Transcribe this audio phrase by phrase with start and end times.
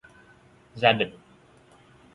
[0.75, 1.13] Gia đình